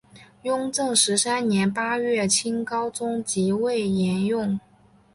[0.41, 4.59] 雍正十三年八月清高宗即位沿用。